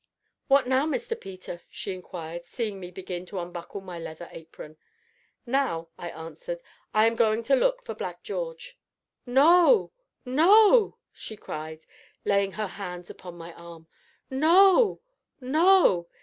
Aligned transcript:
"What 0.47 0.65
now, 0.67 0.87
Mr. 0.87 1.13
Peter?" 1.15 1.61
she 1.69 1.93
inquired, 1.93 2.43
seeing 2.45 2.79
me 2.79 2.89
begin 2.89 3.23
to 3.27 3.37
unbuckle 3.39 3.81
my 3.81 3.99
leather 3.99 4.29
apron. 4.31 4.77
"Now," 5.45 5.89
I 5.95 6.09
answered, 6.09 6.63
"I 6.91 7.05
am 7.05 7.15
going 7.15 7.43
to 7.43 7.55
look 7.55 7.85
for 7.85 7.93
Black 7.93 8.23
George." 8.23 8.79
"No! 9.27 9.91
no!" 10.25 10.97
she 11.13 11.37
cried, 11.37 11.85
laying 12.25 12.53
her 12.53 12.65
hands 12.65 13.11
upon 13.11 13.37
my 13.37 13.53
arm, 13.53 13.85
"no! 14.31 15.01
no! 15.39 16.07